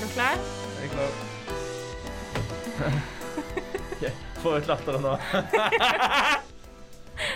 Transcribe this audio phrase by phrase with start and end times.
[0.00, 0.36] Er du klar?
[0.80, 1.10] Jeg er klar.
[4.00, 4.04] Ok,
[4.40, 5.16] Få ut latteren nå.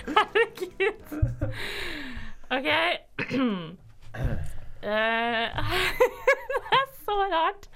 [0.06, 1.08] Herregud.
[2.50, 2.68] OK.
[4.84, 4.90] Eh,
[6.50, 7.68] det er så rart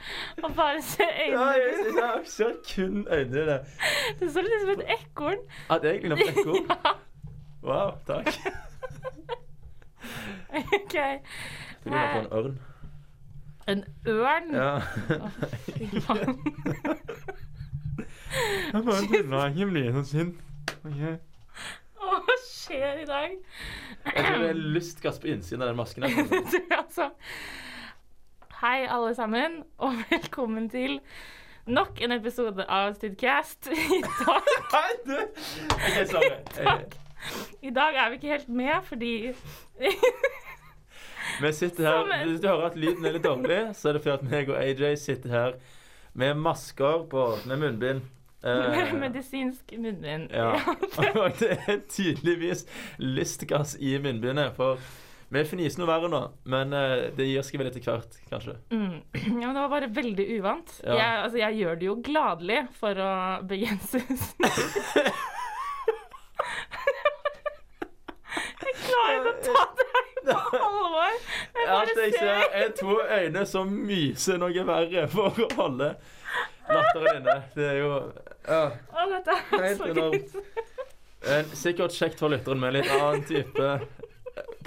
[0.44, 3.56] å bare se øynene jeg, Ja, jeg ser kun øynene dine.
[4.20, 5.40] Du så ut som et ekorn.
[5.72, 6.68] At jeg er egentlig et ekorn?
[6.68, 6.92] Ja.
[7.64, 8.28] Wow, takk.
[10.76, 10.96] OK.
[11.80, 12.60] Du ligner på en ørn.
[13.68, 14.54] En ørn?
[14.54, 14.78] Ja.
[18.72, 19.46] Jeg bare tulla.
[19.48, 20.40] ikke bli så sint.
[20.84, 21.16] Okay.
[21.98, 23.34] Hva skjer i dag?
[24.06, 26.06] Jeg tror det er lystgass på innsiden av den masken.
[26.78, 27.10] Altså.
[28.62, 31.00] Hei, alle sammen, og velkommen til
[31.68, 33.68] nok en episode av Studcast.
[33.70, 35.18] I dag, Nei, du!
[35.76, 36.32] Ok, sorry.
[36.56, 36.80] Jeg,
[37.62, 39.12] I dag er vi ikke helt med fordi
[41.42, 44.14] vi sitter her, Hvis du hører at lyden er litt dårlig, så er det fordi
[44.16, 45.58] at meg og AJ sitter her
[46.18, 48.06] med masker på, med munnbind.
[48.44, 50.30] Eh, Medisinsk munnbind.
[50.30, 50.52] Ja.
[51.22, 52.64] Og det er tydeligvis
[52.98, 54.54] lystgass i munnbindet.
[54.56, 54.78] For
[55.34, 58.56] vi fniser noe verre nå, men eh, det gir seg vel etter hvert, kanskje.
[58.70, 59.00] Mm.
[59.42, 60.78] Ja, men det var bare veldig uvant.
[60.84, 60.94] Ja.
[60.94, 63.12] Jeg, altså, jeg gjør det jo gladelig for å
[63.50, 64.02] begrense.
[68.68, 69.87] Jeg klarer ikke å ta det
[70.68, 71.18] alvor.
[71.54, 75.92] Jeg bare Alt jeg ser, er to øyne som myser noe verre for å holde
[76.68, 77.36] latteren inne.
[77.54, 77.92] Det er jo
[78.48, 80.36] ja, Å, dette er Helt så enormt.
[81.36, 83.72] en, Sikkert kjekt for lytteren med litt annen type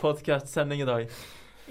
[0.02, 1.14] podkast-sending i dag.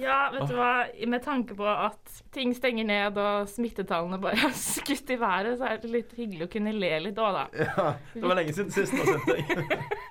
[0.01, 0.71] Ja, vet du hva.
[1.13, 5.69] Med tanke på at ting stenger ned og smittetallene bare har skutt i været, så
[5.69, 7.45] er det litt hyggelig å kunne le litt òg, da.
[7.67, 9.81] Ja, Det var lenge siden sist nå, syntes jeg.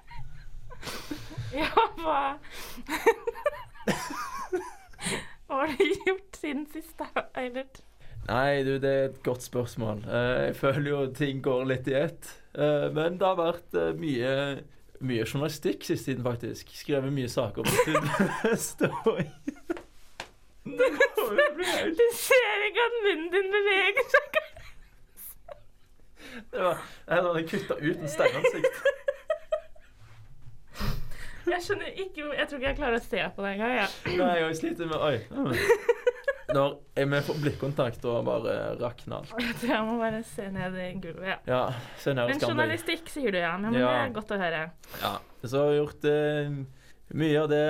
[1.50, 1.66] Ja,
[1.98, 2.38] hva
[5.50, 7.08] Hva har du gjort siden sist, da,
[7.40, 7.80] Eilert?
[8.30, 10.04] Nei, du, det er et godt spørsmål.
[10.06, 12.30] Eh, Jeg føler jo ting går litt i ett.
[12.54, 14.34] Eh, Men det har vært eh, mye,
[15.02, 16.70] mye journalistikk siste tiden, faktisk.
[16.78, 19.26] Skrevet mye saker på Story.
[20.70, 24.38] Helt- Du ser ikke at munnen din beveger seg.
[26.54, 28.76] Det var Jeg hadde kutta ut en steinansikt.
[31.50, 33.74] Jeg skjønner ikke Jeg tror ikke jeg klarer å se på det engang.
[33.80, 33.88] Ja.
[34.20, 35.16] Nei, jeg sliter med Oi.
[36.50, 39.34] Når med får blikkontakt og bare rakner alt.
[39.38, 41.28] Jeg tror jeg må bare se ned i gulvet.
[41.30, 41.36] Ja.
[41.46, 41.60] Ja,
[42.02, 43.52] se ned og Men journalistikk, sier du, ja.
[43.62, 43.80] Men Ja.
[43.86, 44.64] det er godt å høre.
[45.04, 45.12] Ja,
[45.46, 46.58] så har vi gjort eh,
[47.22, 47.62] mye av det.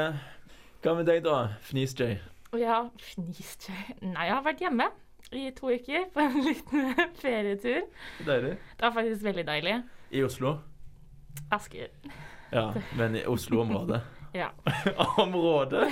[0.79, 1.41] Hva med deg, da?
[1.67, 2.07] Fnis-J?
[2.55, 2.79] Ja,
[3.11, 4.87] fniste Nei, jeg har vært hjemme
[5.35, 7.83] i to uker på en liten ferietur.
[8.25, 8.55] Deilig.
[8.79, 9.75] Det var faktisk veldig deilig.
[10.15, 10.55] I Oslo?
[11.51, 11.91] Asker.
[12.51, 14.01] Ja, men i Oslo-området.
[14.33, 14.47] Ja.
[15.17, 15.87] Området?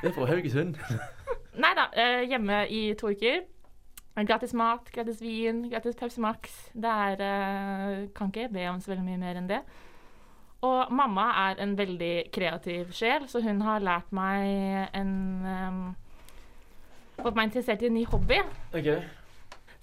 [0.00, 0.78] Det er fra Haugesund.
[1.62, 3.42] Nei da, eh, hjemme i to uker.
[4.24, 6.54] Gratis mat, gratis vin, gratis Pepsi Max.
[6.72, 9.60] Det er eh, Kan ikke be om så veldig mye mer enn det.
[10.64, 15.12] Og mamma er en veldig kreativ sjel, så hun har lært meg en
[15.44, 15.82] um,
[17.16, 18.36] Fått meg interessert i en ny hobby
[18.76, 18.98] okay.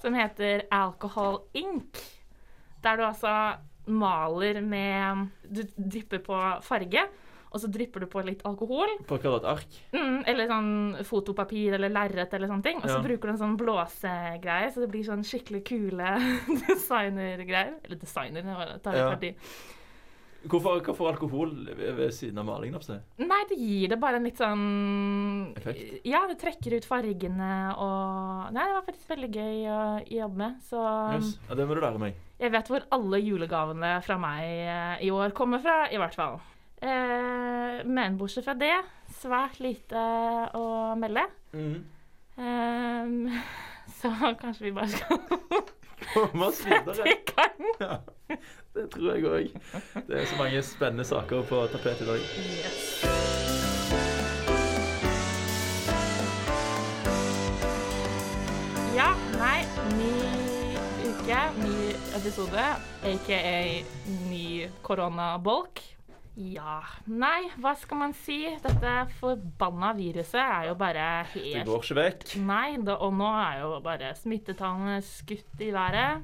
[0.02, 1.98] som heter Alcohol Ink.
[2.84, 3.32] Der du altså
[3.88, 7.04] maler med Du drypper på farge,
[7.54, 8.90] og så drypper du på litt alkohol.
[9.06, 9.76] På et ark?
[9.94, 12.78] Mm, eller sånn fotopapir eller lerret eller sånne ting.
[12.78, 13.04] Og så Ja.
[13.04, 16.16] bruker du en sånn blåsegreie, så det blir sånn skikkelig kule
[16.68, 17.76] designergreier.
[17.86, 19.38] Eller designer, det tar litt Ja.
[19.38, 19.70] for.
[20.44, 22.76] Hvorfor, hvorfor alkohol ved siden av malingen?
[22.76, 23.00] oppstår?
[23.18, 26.02] Nei, det gir det bare en litt sånn Effekt?
[26.04, 29.80] Ja, det trekker ut fargene og Nei, det var faktisk veldig gøy å
[30.12, 30.58] jobbe med.
[30.68, 30.82] Så
[31.16, 31.38] Yes.
[31.48, 32.14] Ja, det må du lære meg.
[32.44, 36.40] Jeg vet hvor alle julegavene fra meg eh, i år kommer fra, i hvert fall.
[36.84, 38.74] Eh, men bortsett fra det,
[39.22, 40.02] svært lite
[40.59, 40.66] å
[41.00, 41.24] melde.
[41.56, 41.78] Mm.
[42.36, 43.40] Eh,
[44.02, 44.12] så
[44.42, 45.24] kanskje vi bare skal
[46.13, 47.07] Komme oss videre.
[47.07, 47.50] i gang.
[47.80, 47.95] Ja,
[48.75, 49.56] det tror jeg òg.
[50.07, 52.28] Det er så mange spennende saker på tapetet i dag.
[52.44, 54.04] Yes.
[58.98, 59.10] Ja,
[59.40, 59.63] nei,
[59.98, 60.12] ny
[61.07, 62.63] uke, ny episode,
[63.10, 63.39] aka
[64.30, 65.81] ny koronabolk.
[66.33, 68.39] Ja, nei, hva skal man si?
[68.62, 72.24] Dette forbanna viruset er jo bare helt Det går ikke vekk.
[72.42, 76.24] Nei, da, og nå er jo bare smittetallene skutt i været.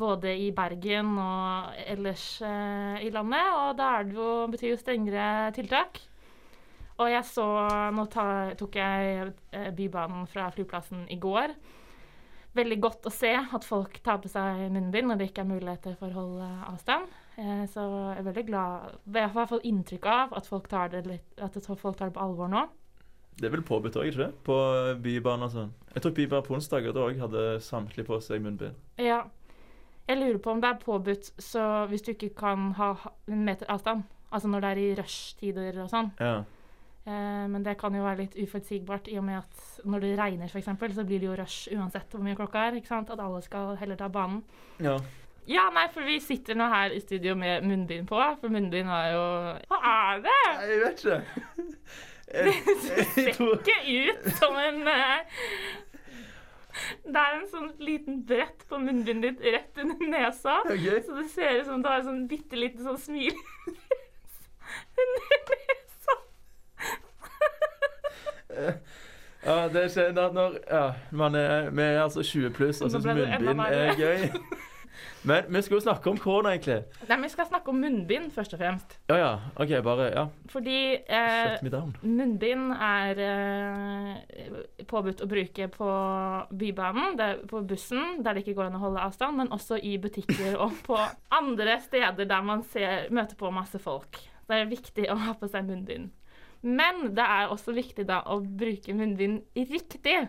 [0.00, 3.52] Både i Bergen og ellers eh, i landet.
[3.60, 6.00] Og da er det jo, betyr jo strengere tiltak.
[7.00, 7.46] Og jeg så
[7.92, 8.24] Nå ta,
[8.56, 11.52] tok jeg eh, Bybanen fra flyplassen i går.
[12.54, 15.94] Veldig godt å se at folk tar på seg munnbind når det ikke er muligheter
[15.96, 17.08] for å holde avstand.
[17.40, 17.80] Eh, så
[18.12, 21.00] jeg er veldig glad Jeg har i hvert fall inntrykk av at folk tar det,
[21.08, 22.66] litt, at folk tar det på alvor nå.
[23.40, 24.30] Det er vel påbudt òg, ikke det?
[24.44, 24.56] På
[25.00, 25.70] bybaner og sånn.
[25.94, 26.92] Jeg tror bybanen på onsdager.
[26.92, 28.76] Da òg hadde samtlige på seg munnbind.
[29.00, 29.22] Ja.
[30.10, 33.70] Jeg lurer på om det er påbudt så hvis du ikke kan ha- en meter
[33.72, 36.12] avstand, altså når det er i rushtider og sånn.
[36.20, 36.42] Ja.
[37.06, 40.46] Eh, men det kan jo være litt uforutsigbart i og med at når det regner
[40.52, 42.78] f.eks., så blir det jo rush uansett hvor mye klokka er.
[42.78, 43.10] ikke sant?
[43.10, 44.44] At alle skal heller ta banen.
[44.82, 44.98] ja.
[45.50, 49.08] Ja, nei, for vi sitter nå her i studio med munnbind på, for munnbind er
[49.10, 49.22] jo
[49.72, 50.34] Hva er det?
[50.70, 51.22] Jeg vet ikke.
[52.32, 55.18] Det ser ikke ut som en eh,
[57.04, 60.60] Det er en sånn liten brett på munnbindet ditt rett under nesa.
[60.62, 61.02] Okay.
[61.04, 63.34] Så det ser ut som du har en sånn bitte lite sånn smil
[65.02, 66.16] under nesa.
[69.42, 73.08] Ja, det skjer at når ja, man er, vi er altså 20 pluss og syns
[73.08, 74.28] munnbind er gøy.
[75.26, 76.80] Men vi skal jo snakke om korona, egentlig.
[77.08, 78.96] Nei, Vi skal snakke om munnbind, først og fremst.
[79.10, 79.32] Ja ja.
[79.56, 80.24] OK, bare ja.
[80.50, 81.62] Fordi eh,
[82.02, 84.56] munnbind er eh,
[84.90, 85.90] påbudt å bruke på
[86.58, 90.58] Bybanen, på bussen der det ikke går an å holde avstand, men også i butikker
[90.58, 90.98] og på
[91.30, 94.18] andre steder der man ser, møter på masse folk.
[94.48, 96.10] Det er viktig å ha på seg munnbind.
[96.62, 100.20] Men det er også viktig da å bruke munnbind riktig.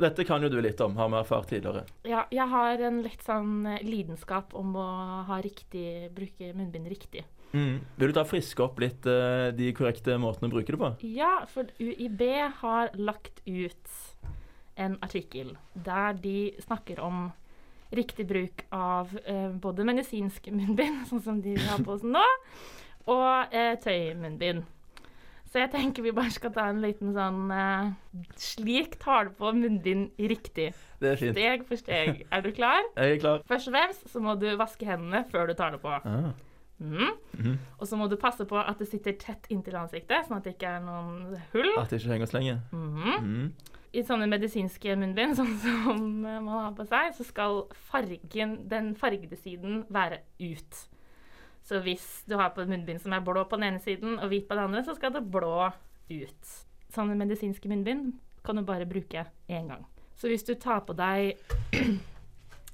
[0.00, 1.84] Dette kan jo du litt om, har vi erfart tidligere.
[2.08, 4.88] Ja, jeg har en litt sånn eh, lidenskap om å
[5.28, 7.26] ha riktig, bruke munnbind riktig.
[7.52, 7.82] Mm.
[8.00, 10.90] Vil du ta friske opp litt uh, de korrekte måtene å bruke det på?
[11.04, 12.24] Ja, for UiB
[12.62, 13.96] har lagt ut
[14.80, 17.26] en artikkel der de snakker om
[17.92, 22.24] riktig bruk av uh, både medisinsk munnbind, sånn som de har på oss nå,
[23.12, 24.64] og uh, tøymunnbind.
[25.52, 27.90] Så jeg tenker vi bare skal ta en liten sånn uh,
[28.40, 30.70] Slik tar du på munnbind riktig.
[31.02, 31.36] Det er fint.
[31.36, 32.22] Steg for steg.
[32.32, 32.80] Er du klar?
[32.96, 33.44] Jeg er klar.
[33.50, 35.92] Først og fremst så må du vaske hendene før du tar det på.
[35.92, 36.32] Ah.
[36.82, 37.12] Mm.
[37.36, 37.58] Mm.
[37.78, 40.56] Og så må du passe på at det sitter tett inntil ansiktet, sånn at det
[40.56, 41.68] ikke er noen hull.
[41.78, 42.56] At det ikke henger så lenge.
[42.72, 43.28] Mhm.
[43.28, 43.76] Mm.
[43.92, 49.36] I sånne medisinske munnbind, sånn som man har på seg, så skal fargen, den fargede
[49.36, 50.86] siden være ut.
[51.62, 54.28] Så hvis du har på et munnbind som er blå på den ene siden og
[54.32, 55.70] hvit på den andre, så skal det blå
[56.10, 56.54] ut.
[56.92, 59.86] Sånne medisinske munnbind kan du bare bruke én gang.
[60.18, 61.38] Så hvis du tar på deg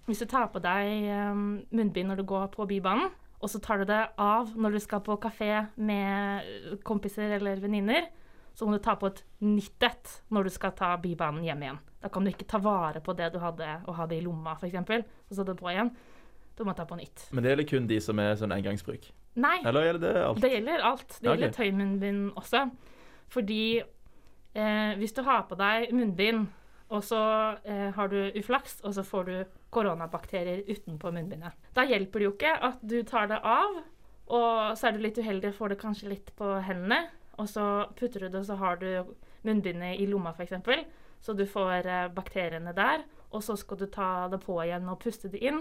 [0.09, 1.41] Hvis du tar på deg eh,
[1.77, 3.11] munnbind når du går på Bybanen,
[3.45, 8.09] og så tar du det av når du skal på kafé med kompiser eller venninner,
[8.57, 11.83] så må du ta på et nytt et når du skal ta Bybanen hjem igjen.
[12.01, 14.57] Da kan du ikke ta vare på det du hadde og ha det i lomma,
[14.57, 15.93] f.eks., og så ta det på igjen.
[16.59, 17.29] Du må ta på nytt.
[17.31, 19.11] Men det gjelder kun de som er sånn engangsbruk.
[19.39, 20.41] Nei, Eller gjelder det alt?
[20.43, 21.19] det gjelder alt.
[21.21, 21.59] Det gjelder okay.
[21.71, 22.65] tøymunnbind også.
[23.31, 26.49] Fordi eh, hvis du har på deg munnbind,
[26.89, 27.21] og så
[27.69, 29.37] eh, har du uflaks, og så får du
[29.71, 31.55] koronabakterier utenpå munnbindet.
[31.77, 33.83] Da hjelper det jo ikke at du tar det av,
[34.29, 37.05] og så er du litt uheldig får det kanskje litt på hendene,
[37.39, 37.67] og så
[37.97, 39.15] putter du det, og så har du
[39.47, 40.57] munnbindet i lomma f.eks.,
[41.21, 45.01] så du får eh, bakteriene der, og så skal du ta det på igjen og
[45.03, 45.61] puste det inn.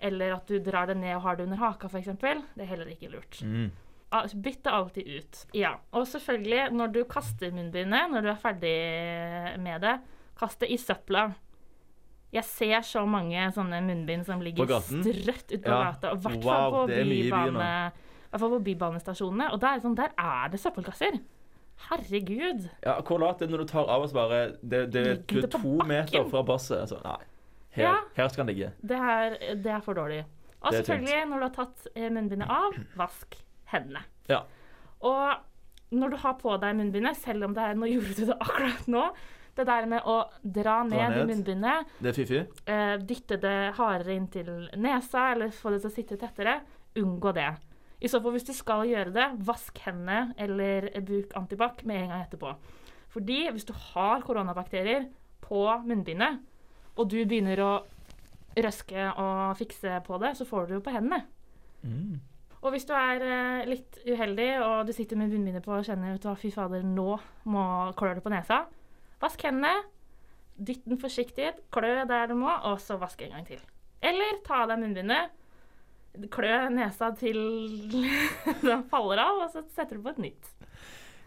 [0.00, 2.10] Eller at du drar det ned og har det under haka, f.eks.
[2.20, 3.40] Det er heller ikke lurt.
[3.42, 3.70] Mm.
[4.42, 5.38] Bytt det alltid ut.
[5.56, 5.74] Ja.
[5.92, 8.76] Og selvfølgelig, når du kaster munnbindet, når du er ferdig
[9.60, 9.96] med det,
[10.38, 11.30] kast det i søpla.
[12.32, 15.92] Jeg ser så mange sånne munnbind som ligger strøtt ute på Ja.
[15.92, 16.10] gata.
[16.12, 17.70] Og i hvert Wow, på bybane,
[18.30, 19.50] hvert fall på bybanestasjonene.
[19.52, 21.20] Og der, sånn, der er det søppelkasser.
[21.88, 22.68] Herregud.
[22.84, 25.44] Ja, hvor lat er det når du tar av oss bare Det, det, det, det
[25.44, 26.30] er to meter bakken?
[26.30, 26.80] fra fra basset.
[26.86, 27.18] Altså, nei.
[27.76, 27.94] Her, Ja.
[28.16, 28.72] her skal den ligge.
[28.82, 30.22] Det er, det er for dårlig.
[30.62, 33.36] Og selvfølgelig, når du har tatt eh, munnbindet av, vask
[33.70, 34.02] hendene.
[34.30, 34.40] Ja.
[35.04, 38.38] Og når du har på deg munnbindet, selv om det er Nå gjorde du det
[38.40, 39.04] akkurat nå.
[39.56, 41.28] Det der med å dra ned, i ned.
[41.30, 46.18] munnbindet, Det er eh, dytte det hardere inntil nesa, eller få det til å sitte
[46.20, 46.58] tettere,
[47.00, 47.46] unngå det.
[48.04, 52.10] I så fall, hvis du skal gjøre det, vask hendene eller bruk antibac med en
[52.12, 52.52] gang etterpå.
[53.14, 55.06] Fordi hvis du har koronabakterier
[55.40, 56.42] på munnbindet,
[56.96, 57.72] og du begynner å
[58.56, 61.22] røske og fikse på det, så får du det jo på hendene.
[61.84, 62.16] Mm.
[62.64, 66.16] Og hvis du er eh, litt uheldig og du sitter med bunnbindet på og kjenner
[66.16, 67.18] at fy fader, nå
[67.52, 67.66] må
[67.98, 68.64] klør det på nesa,
[69.22, 69.84] vask hendene,
[70.56, 73.60] dytt den forsiktig, klø der du må, og så vask en gang til.
[74.04, 75.36] Eller ta av deg munnbindet,
[76.32, 77.38] klø nesa til
[78.64, 80.55] den faller av, og så setter du på et nytt.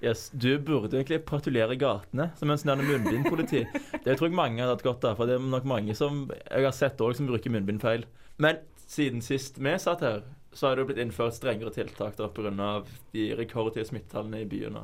[0.01, 3.65] Yes, Du burde egentlig patruljere gatene som en sånn munnbindpoliti.
[4.06, 5.18] Det tror jeg mange hadde hatt godt av.
[5.20, 8.06] For det er nok mange som jeg har sett også, som bruker munnbind feil.
[8.39, 10.24] Men siden sist vi satt her,
[10.56, 12.84] så har det jo blitt innført strengere tiltak pga.
[13.12, 14.79] de rekordhøye smittetallene i byen.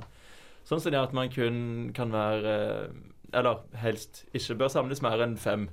[0.67, 2.93] Sånn som det at man kun kan være eh,
[3.33, 5.69] Eller helst ikke bør samles mer enn fem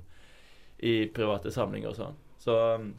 [0.83, 2.15] i private samlinger og sånn.
[2.41, 2.89] Så um,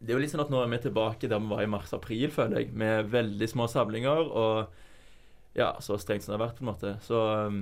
[0.00, 2.28] det er jo litt sånn at nå er vi tilbake der vi var i mars-april,
[2.34, 4.26] føler jeg, med veldig små samlinger.
[4.26, 4.74] og
[5.56, 6.94] ja, så strengt som det har vært, på en måte.
[7.04, 7.60] Så um,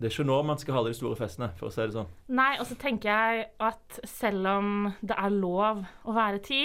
[0.00, 2.08] det er ikke nå man skal ha de store festene, for å si det sånn.
[2.32, 4.70] Nei, og så tenker jeg at selv om
[5.02, 6.62] det er lov å være ti,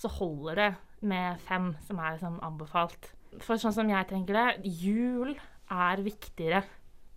[0.00, 0.68] så holder det
[1.10, 3.10] med fem, som er liksom anbefalt.
[3.40, 5.34] For sånn som jeg tenker det, jul
[5.70, 6.62] er viktigere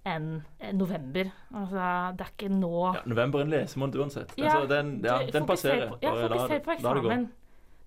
[0.08, 0.42] enn
[0.76, 1.30] november.
[1.56, 1.86] Altså,
[2.18, 4.34] det er ikke nå Ja, november er en lesemåned uansett.
[4.40, 5.94] Ja, så, den, ja, den passerer.
[5.94, 7.28] På, ja, fokuser på eksamen.
[7.30, 7.40] det.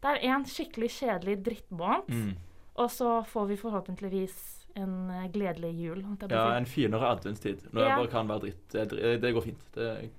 [0.07, 2.35] Det er en skikkelig kjedelig drittmåned, Mm.
[2.79, 4.37] Og så får vi forhåpentligvis
[4.77, 6.03] en eh, gledelig jul.
[6.31, 7.63] Ja, en finere adventstid.
[7.73, 8.65] November kan være dritt.
[8.73, 9.63] Det, er det går fint.
[9.75, 10.11] Det,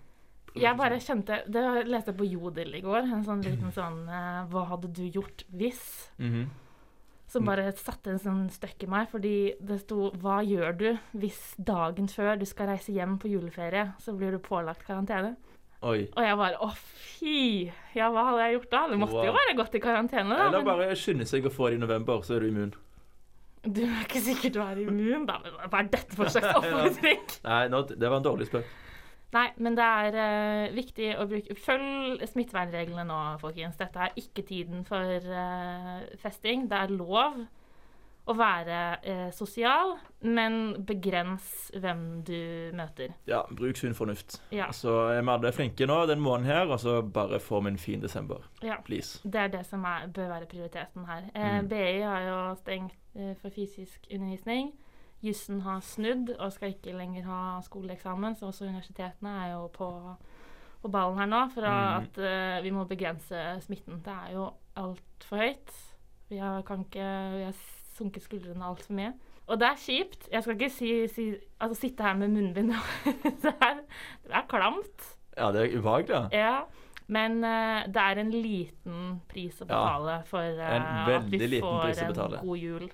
[0.57, 3.03] Jeg bare kjente Det leste jeg på Jodel i går.
[3.13, 5.83] En sånn liten sånn eh, Hva hadde du gjort hvis?
[6.17, 6.47] Mhm.
[7.27, 7.45] Som Mm.
[7.49, 12.07] bare satte en sånn støkk i meg, fordi det sto Hva gjør du hvis dagen
[12.07, 15.35] før du skal reise hjem på juleferie, så blir du pålagt karantene?
[15.85, 16.07] Oi.
[16.15, 17.71] Og jeg bare Å, fy!
[17.93, 18.81] Ja, hva hadde jeg gjort da?
[18.89, 19.37] Det måtte jo Wow.
[19.37, 20.47] være gått i karantene, da.
[20.47, 22.73] Eller men- bare skynde seg å få det i november, så er du immun.
[23.67, 25.39] Du er ikke sikkert du er immun, da.
[25.43, 27.23] Men hva er dette for slags oppfordring?
[27.43, 28.65] Nei, nå, det var en dårlig spøk.
[29.33, 33.75] Nei, men det er uh, viktig å bruke Følg smittevernreglene nå, folkens.
[33.75, 36.69] Dette er ikke tiden for uh, festing.
[36.71, 37.41] Det er lov
[38.27, 43.13] å være eh, sosial, men begrens hvem du møter.
[43.27, 44.41] Ja, bruk sunn fornuft.
[44.51, 44.67] Ja.
[44.75, 47.77] Så er vi alle flinke nå den måneden her, og så bare få vi en
[47.77, 48.43] fin desember.
[48.63, 48.75] ja.
[48.85, 49.21] Please.
[49.23, 51.29] Det er det som er, bør være prioriteten her.
[51.35, 51.67] Eh, Mm.
[51.69, 54.73] BI har jo stengt eh, for fysisk undervisning.
[55.23, 59.87] Jussen har snudd og skal ikke lenger ha skoleeksamen, så også universitetene er jo på,
[60.83, 62.03] på ballen her nå for Mm.
[62.03, 64.01] at eh, vi må begrense smitten.
[64.05, 65.71] Det er jo altfor høyt.
[66.29, 67.07] Vi har, kan ikke,
[67.37, 67.53] vi har
[67.97, 69.13] sunket skuldrene altfor mye.
[69.47, 70.27] Og det er kjipt.
[70.31, 71.27] Jeg skal ikke si, si
[71.59, 72.73] altså sitte her med munnbind.
[73.43, 73.79] det, er,
[74.27, 75.07] det er klamt.
[75.37, 76.15] Ja, det er ubehagelig.
[76.15, 76.27] ja.
[76.37, 76.59] Ja,
[77.07, 81.63] men uh, det er en liten pris å Ja, betale for uh, at vi liten
[81.63, 82.89] får å en god jul.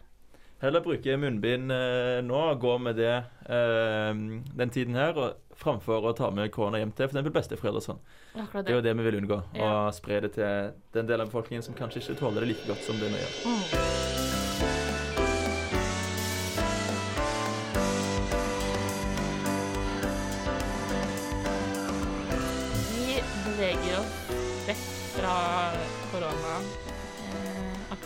[0.63, 6.29] Heller bruke munnbind uh, nå gå med det den tiden her, og framfor å ta
[6.31, 7.33] med korona hjem til f.eks.
[7.35, 8.03] besteforeldre og sånn.
[8.33, 8.45] Det.
[8.53, 8.91] Det er jo det.
[8.91, 9.41] det vi vil unngå.
[9.57, 9.71] Ja.
[9.87, 12.85] Og spre det til den delen av befolkningen som kanskje ikke tåler det like godt
[12.85, 13.41] som det vi gjør.
[13.49, 14.22] Mm.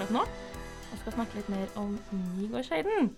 [0.07, 0.21] Akkurat nå
[0.91, 1.97] og skal snakke litt mer om
[2.37, 3.09] Nygårdshøyden.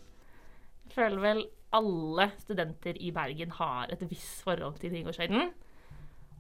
[0.88, 1.41] Jeg føler vel
[1.77, 5.51] alle studenter i Bergen har et visst forhold til Nygårdshøyden.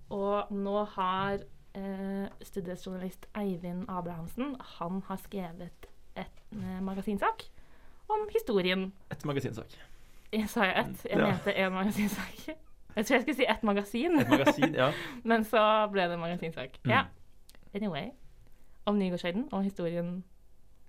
[0.09, 1.43] Og nå har
[1.77, 5.85] eh, studiejournalist Eivind Abrahamsen han har skrevet
[6.17, 7.45] et eh, magasinsak
[8.09, 8.87] om historien.
[9.13, 9.77] Et magasinsak.
[10.33, 11.27] Jeg sa jeg ett, jeg Ja.
[11.29, 12.49] mente en magasinsak.
[12.95, 14.89] Jeg tror jeg skulle si ett magasin, Et magasin, ja.
[15.29, 16.79] men så ble det magasinsak.
[16.83, 16.89] Mm.
[16.89, 17.03] Ja.
[17.73, 18.09] Anyway.
[18.85, 20.23] Om Nygårdshøyden og historien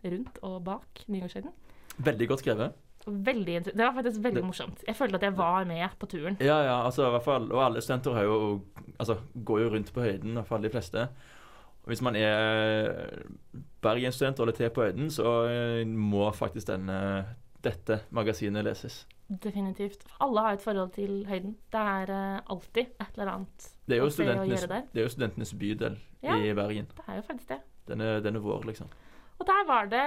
[0.05, 1.51] rundt og bak Nygårdshøyden.
[1.99, 2.73] Veldig godt skrevet.
[3.07, 4.85] Veldig, det var faktisk veldig Det- morsomt.
[4.87, 6.37] Jeg følte at jeg var med på turen.
[6.41, 8.61] Ja, ja, altså i hvert fall, og alle studenter har jo,
[8.99, 11.09] altså, går jo rundt på høyden, i hvert fall de fleste.
[11.87, 13.09] Hvis man er
[13.83, 16.99] bergensstudent og holder til på høyden, så eh, må faktisk denne,
[17.65, 19.07] dette magasinet leses.
[19.31, 20.05] Definitivt.
[20.21, 21.57] Alle har et forhold til høyden.
[21.73, 24.69] Det er eh, alltid et eller annet Det er jo å se og studentenes, gjøre
[24.75, 24.83] der.
[24.93, 26.37] det er jo studentenes bydel Ja.
[26.37, 26.87] i Bergen.
[26.97, 27.61] Det er jo faktisk det.
[27.89, 28.91] Den er, den er vår, liksom.
[29.41, 30.07] Og der var det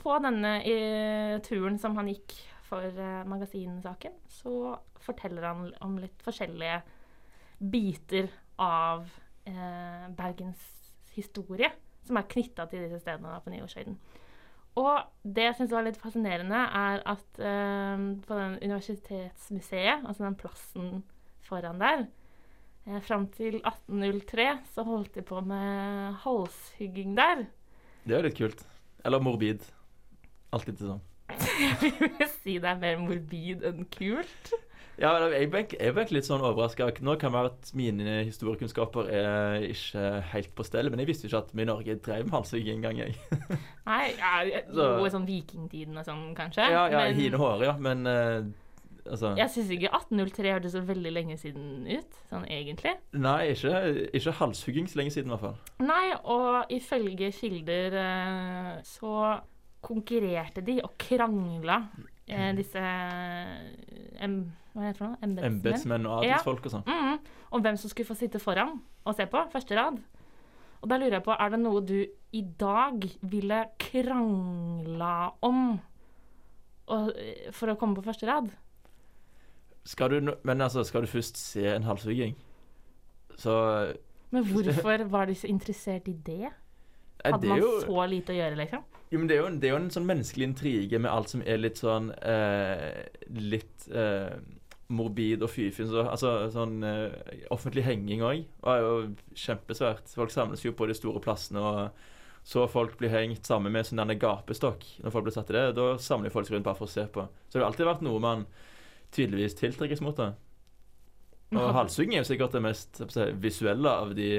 [0.00, 2.32] På denne eh, turen som han gikk
[2.64, 4.72] for eh, magasinsaken, så
[5.04, 6.78] forteller han om litt forskjellige
[7.60, 9.04] biter av
[9.44, 10.64] eh, Bergens
[11.14, 11.68] historie
[12.04, 13.98] som er knytta til disse stedene på Nyårshøyden.
[14.80, 20.38] Og det jeg syns var litt fascinerende, er at eh, på den universitetsmuseet, altså den
[20.40, 20.88] plassen
[21.46, 22.06] foran der,
[22.88, 27.46] eh, fram til 1803 så holdt de på med halshugging der.
[28.04, 28.62] Det er jo litt kult.
[29.04, 29.64] Eller morbid.
[30.54, 31.02] Alltid sånn.
[31.34, 34.52] Jeg vil si det er mer morbid enn kult.
[35.00, 36.86] Ja, jeg ble, jeg ble litt sånn overraska.
[37.02, 41.26] Nå kan det være at mine historiekunnskaper er ikke helt på stell, men jeg visste
[41.26, 43.16] ikke at vi i Norge drev med halshugging engang, jeg.
[43.88, 46.68] Nei, ja, Så- sånn vikingtiden og sånn, kanskje.
[46.70, 48.38] Ja, ja, men hine håret, ja, men eh,
[49.06, 52.94] altså jeg syns ikke 1803 hørtes så veldig lenge siden ut, sånn egentlig.
[53.16, 53.74] Nei, ikke,
[54.16, 55.58] ikke halshugging så lenge siden, i hvert fall.
[55.84, 59.36] Nei, og ifølge kilder eh, så
[59.84, 61.82] konkurrerte de og krangla,
[62.26, 62.80] eh, disse
[64.24, 64.40] em,
[64.74, 65.44] Hva heter det?
[65.46, 66.08] Embetsmenn?
[66.08, 66.88] Og adelsfolk og sånn.
[66.88, 67.20] Mm,
[67.54, 70.00] om hvem som skulle få sitte foran og se på, første rad.
[70.84, 71.98] Og da lurer jeg på, er det noe du
[72.34, 75.66] i dag ville krangla om
[76.92, 78.50] og, eh, for å komme på første rad?
[79.84, 82.36] Skal du, men altså, skal du først se en halshugging,
[83.36, 83.54] så
[84.30, 86.48] Men hvorfor var de så interessert i det?
[87.24, 88.82] Hadde det man jo så lite å gjøre, liksom?
[89.12, 91.42] Jo, men det er jo, det er jo en sånn menneskelig intrige med alt som
[91.46, 93.04] er litt sånn eh,
[93.36, 94.34] Litt eh,
[94.94, 95.88] morbid og fyfin.
[95.88, 98.96] Så, altså sånn eh, Offentlig henging òg er jo
[99.38, 100.10] kjempesvært.
[100.16, 104.02] Folk samles jo på de store plassene, og så folk blir hengt sammen med sånn
[104.20, 104.84] gapestokk.
[105.04, 107.06] Når folk blir satt i det, da samler folk seg rundt bare for å se
[107.08, 107.24] på.
[107.48, 108.44] Så det har alltid vært noe man
[109.14, 110.18] tydeligvis tiltrekkes mot.
[110.18, 110.32] det.
[111.58, 114.30] Og halshugging er jo sikkert det mest si, visuelle av de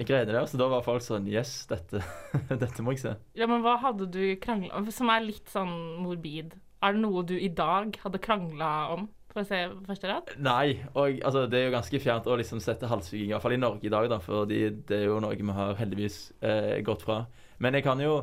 [0.00, 0.44] greiene der.
[0.48, 2.02] Så da var folk sånn Yes, dette,
[2.62, 3.16] dette må jeg se.
[3.38, 6.54] Ja, men hva hadde du krangla om, som er litt sånn morbid?
[6.82, 10.32] Er det noe du i dag hadde krangla om for å se første rad?
[10.42, 13.56] Nei, og altså, det er jo ganske fjernt å liksom sette halshugging, i hvert fall
[13.56, 17.04] i Norge i dag, da, fordi det er jo noe vi har heldigvis eh, gått
[17.06, 17.22] fra.
[17.62, 18.16] Men jeg kan jo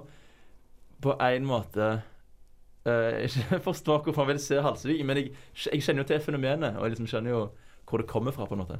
[1.00, 1.94] på en måte
[3.25, 5.34] ikke forstår hvorfor han vil se halshugging, men jeg,
[5.65, 7.43] jeg kjenner jo til fenomenet, og jeg liksom kjenner jo
[7.89, 8.79] hvor det kommer fra, på en måte.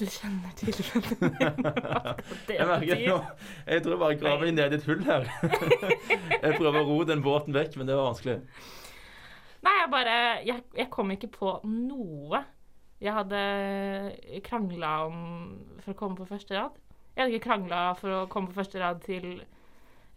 [0.00, 2.22] Du kjenner til fenomenet?
[2.48, 3.18] Jeg merker nå
[3.66, 5.26] Jeg tror jeg bare graver meg ned i et hull her.
[6.44, 8.38] jeg prøver å ro den båten vekk, men det var vanskelig.
[9.60, 10.16] Nei, jeg bare
[10.46, 12.44] Jeg, jeg kom ikke på noe
[13.00, 15.20] jeg hadde krangla om
[15.80, 16.74] for å komme på første rad.
[17.14, 19.40] Jeg hadde ikke krangla for å komme på første rad til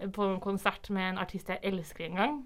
[0.03, 2.41] på en konsert med en artist jeg elsker engang.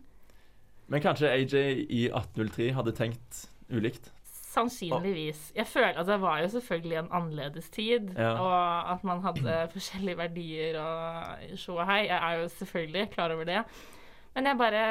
[0.88, 1.54] Men kanskje AJ
[1.90, 4.12] i 1803 hadde tenkt ulikt?
[4.58, 5.52] Sannsynligvis.
[5.56, 8.32] Jeg føler at det var jo selvfølgelig en annerledes tid, Ja.
[8.42, 12.06] og at man hadde forskjellige verdier og sjå og hei.
[12.08, 13.64] Jeg er jo selvfølgelig klar over det.
[14.36, 14.84] Men jeg bare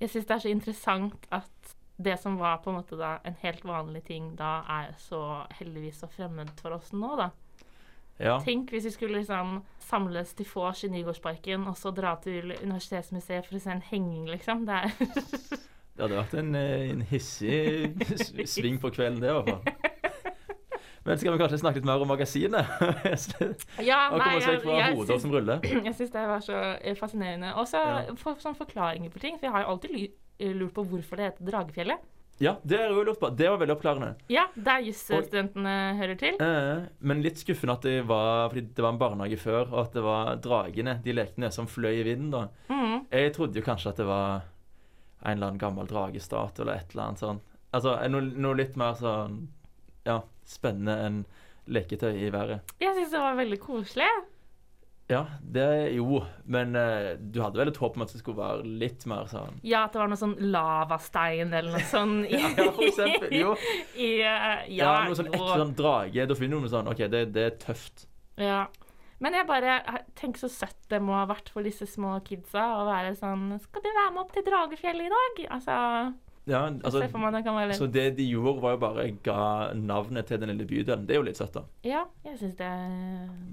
[0.00, 3.34] Jeg syns det er så interessant at det som var på en måte da en
[3.42, 7.26] helt vanlig ting da, er så heldigvis så fremmed for oss nå, da.
[8.20, 8.36] Ja.
[8.44, 13.46] Tenk hvis vi skulle liksom samles til vors i Nygårdsparken, og så dra til Universitetsmuseet
[13.48, 14.66] for å se en henging, liksom.
[14.68, 14.90] Det er
[16.00, 19.90] Det hadde vært en, eh, en hissig sving på kvelden, det i hvert fall.
[21.04, 22.70] Men skal vi kanskje snakke litt mer om magasinet?
[23.90, 25.84] Ja, nei, jeg, jeg, jeg.
[25.88, 27.54] Jeg syns det var så eh, fascinerende.
[27.56, 28.14] Og så Ja.
[28.20, 29.38] for, sånn forklaringer på ting.
[29.40, 32.04] For jeg har jo alltid lurt på hvorfor det heter Dragefjellet.
[32.40, 33.28] Ja, det har jeg jo lurt på.
[33.36, 34.14] Det var veldig oppklarende.
[34.32, 36.38] Ja, der jusstudentene hører til.
[36.40, 39.98] Eh, men litt skuffende at det var fordi det var en barnehage før, og at
[39.98, 42.30] det var dragene, de lekene, som fløy i vinden.
[42.32, 42.46] da.
[42.72, 43.04] Mm.
[43.12, 44.48] Jeg trodde jo kanskje at det var
[45.20, 47.42] en eller annen gammel dragestat eller et eller annet sånn.
[47.76, 49.42] Altså noe, noe litt mer sånn
[50.08, 51.22] ja, spennende enn
[51.70, 52.72] leketøy i været.
[52.80, 54.08] Jeg syns det var veldig koselig.
[55.10, 58.66] Ja, det jo, men uh, du hadde vel et håp om at det skulle være
[58.82, 62.68] litt mer sånn Ja, at det var noe sånn lavastein eller noe sånn i, Ja,
[62.70, 63.34] for eksempel.
[63.34, 63.56] Jo.
[64.08, 66.28] i uh, Ja, Ja, noe sånn ekte sånn drage.
[66.30, 68.06] Da finner du noe sånn OK, det, det er tøft.
[68.40, 68.64] Ja.
[69.20, 69.74] Men jeg bare
[70.16, 73.84] tenker så søtt det må ha vært for disse små kidsa å være sånn Skal
[73.84, 75.42] du være med opp til Dragefjellet i dag?
[75.58, 75.74] Altså,
[76.50, 80.50] Ja, altså, det kan så det de gjorde, var jo bare ga navnet til den
[80.52, 81.04] lille bydelen.
[81.06, 81.62] Det er jo litt søtt, da.
[81.86, 82.70] Ja, jeg syns det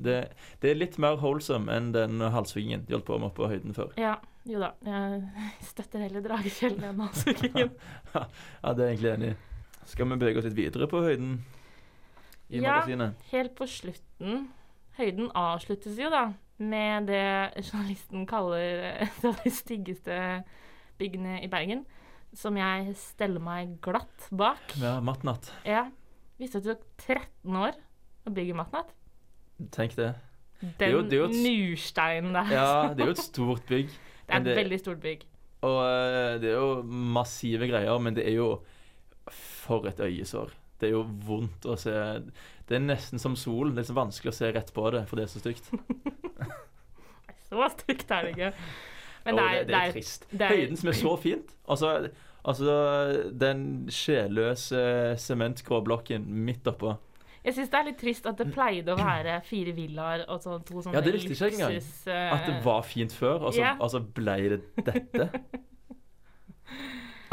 [0.08, 0.16] Det,
[0.64, 3.76] det er litt mer holdsom enn den halshugingen de holdt på med oppe på høyden
[3.78, 3.94] før.
[4.02, 4.16] Ja,
[4.48, 4.72] jo da.
[4.88, 7.72] Jeg støtter heller Dragefjellet enn Halshuggingen.
[8.16, 9.38] Ja, det er jeg egentlig enig i.
[9.88, 11.38] Skal vi bevege oss litt videre på høyden
[12.50, 12.80] i Ja.
[12.80, 13.16] magasinet?
[13.32, 14.48] Helt på slutten
[14.98, 20.16] Høyden avsluttes jo da med det journalisten kaller det, av styggeste
[20.98, 21.84] byggene i Bergen.
[22.36, 24.76] Som jeg steller meg glatt bak.
[24.82, 25.52] Ja, matnatt.
[25.66, 25.88] Ja.
[26.38, 27.78] Visste du at det tok 13 år
[28.28, 28.92] å bygge Matnatt?
[29.74, 30.12] Tenk det.
[30.78, 32.52] Den er jo- det et- mursteinen der.
[32.54, 33.88] Ja, det er jo et stort bygg.
[34.28, 35.24] det er et det- veldig stort bygg.
[35.64, 38.62] Og eh, det er jo massive greier, men det er jo
[39.30, 40.52] For et øyesår.
[40.80, 41.92] Det er jo vondt å se
[42.68, 43.72] Det er nesten som sol.
[43.74, 45.72] Det er liksom vanskelig å se rett på det, for det er så stygt.
[47.50, 48.54] Så stygt er det ikke.
[49.28, 50.26] Men det er, det, det er trist.
[50.32, 51.52] det er- Høyden som er så fint.
[51.68, 51.92] Altså,
[52.48, 52.78] altså
[53.44, 53.62] den
[53.92, 54.82] sjelløse
[55.22, 56.96] sementgrå blokken midt oppå.
[57.48, 60.58] Jeg syns det er litt trist at det pleide å være fire villaer og så
[60.68, 61.78] to sånne Ja, det visste ikke engang.
[62.12, 63.76] eh, At det var fint før, og så, Ja.
[63.80, 65.30] og så ble det dette.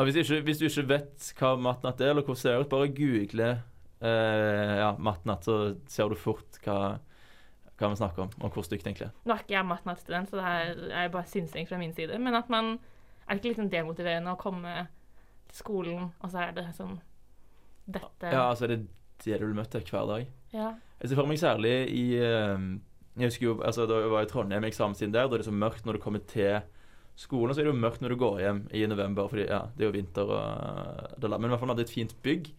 [0.04, 2.68] Hvis, du ikke, hvis du ikke vet hva matnatt er, eller hvordan det ser ut,
[2.72, 3.48] bare google
[4.02, 6.96] eh, ja, matnatt, så ser du fort hva,
[7.78, 9.10] hva vi snakker om, og hvor stygt det egentlig.
[9.26, 12.18] Nå er ikke jeg matnattstudent, så det er, er bare synsing fra min side.
[12.22, 12.78] Men at man
[13.24, 14.72] Er det ikke litt sånn demotiverende å komme
[15.48, 16.98] til skolen, og så er det sånn
[17.86, 18.84] Dette Ja, altså, det er
[19.24, 20.26] det du vil møte hver dag.
[20.52, 20.74] Ja.
[21.00, 22.66] Jeg ser for meg særlig i eh,
[23.16, 25.48] Jeg husker jo, altså Da jeg var i Trondheim i eksamenstiden der, da er det
[25.48, 26.60] så mørkt når du kommer til
[27.16, 27.54] skolen.
[27.54, 29.90] Så er det jo mørkt når du går hjem i november, fordi ja, det er
[29.90, 30.30] jo vinter.
[30.36, 32.52] og det Men i hvert fall vi hadde et fint bygg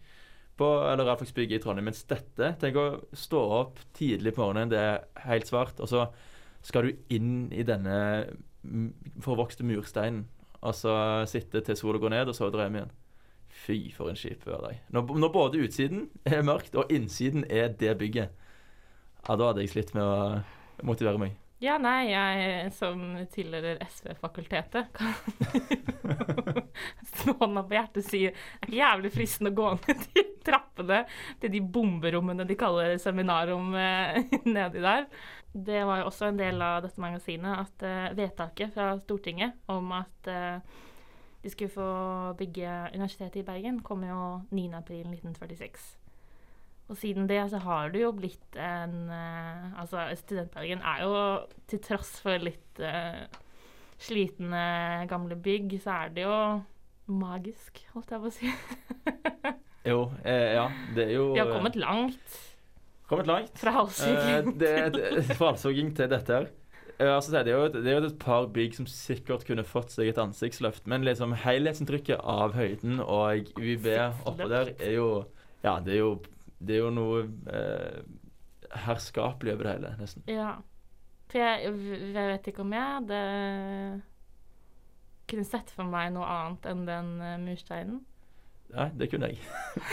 [0.56, 1.88] på eller realfagsbygg i Trondheim.
[1.90, 6.06] Mens dette Tenk å stå opp tidlig på morgenen, det er helt svart, og så
[6.66, 7.98] skal du inn i denne
[9.22, 10.24] forvokste mursteinen,
[10.64, 10.94] og så
[11.30, 12.94] sitte til sola går ned, og så dra hjem igjen.
[13.56, 14.80] Fy, for en kjip hverdag.
[14.92, 18.32] Når, når både utsiden er mørkt, og innsiden er det bygget,
[19.26, 21.36] ja, da hadde jeg slitt med å motivere meg.
[21.56, 23.00] Ja, nei, jeg som
[23.32, 25.14] tilhører SV-fakultetet, kan
[27.26, 31.00] med hånda på hjertet si det er jævlig fristende å gå ned de trappene
[31.40, 34.20] til de bomberommene de kaller seminarrom eh,
[34.56, 35.08] nedi der.
[35.56, 39.94] Det var jo også en del av dette magasinet at uh, vedtaket fra Stortinget om
[39.96, 40.82] at uh,
[41.40, 41.90] de skulle få
[42.36, 46.05] bygge Universitetet i Bergen, kom jo 9.4.1946.
[46.88, 51.16] Og siden det så har det jo blitt en eh, Altså, Studentbergen er jo
[51.66, 53.24] til tross for litt uh,
[53.98, 56.36] slitne gamle bygg, så er det jo
[57.10, 58.52] magisk, holdt jeg på å si.
[59.86, 60.64] Jo, eh, ja.
[60.96, 62.38] Det er jo Vi har kommet langt
[63.06, 63.52] kommet langt.
[63.60, 65.28] fra Eh, halshugging.
[65.36, 66.48] fra halshugging til dette her.
[66.98, 69.62] Eh, altså, det, er jo, et- det er jo et par bygg som sikkert kunne
[69.62, 73.86] fått seg et ansiktsløft, men liksom helhetsinntrykket av høyden og UiB
[74.26, 75.08] oppå der er jo
[75.62, 76.10] Ja, det er jo,
[76.58, 78.02] det er jo noe eh,
[78.86, 80.24] herskapelig over det hele, nesten.
[80.30, 80.54] Ja.
[81.30, 81.72] For jeg,
[82.14, 83.22] jeg vet ikke om jeg hadde
[85.26, 88.00] kunne sett for meg noe annet enn den eh, mursteinen.
[88.74, 89.38] Nei, det kunne jeg.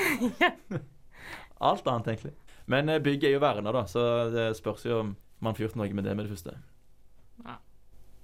[1.69, 2.33] Alt annet, egentlig.
[2.65, 5.79] Men eh, bygget er jo verna, da, så det spørs jo om man får gjort
[5.81, 6.57] noe med det med det første.
[7.43, 7.59] Ja.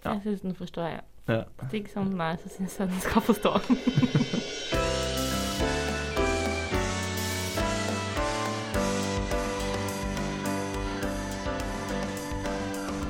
[0.06, 1.08] Jeg syns den forstår jeg.
[1.30, 1.43] Ja.
[1.67, 3.58] Stygg som den er, så syns jeg den skal forstå.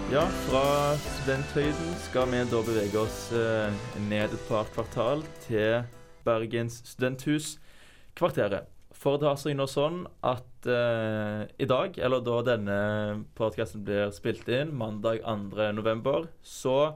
[0.10, 3.76] Ja, fra studenthøyden skal vi da bevege oss eh,
[4.08, 5.84] ned et par kvartal til
[6.26, 7.60] Bergens studenthus,
[8.18, 8.66] kvarteret.
[8.98, 12.80] For det har seg nå sånn at eh, i dag, eller da denne
[13.38, 15.70] podkasten blir spilt inn, mandag 2.
[15.78, 16.96] november, så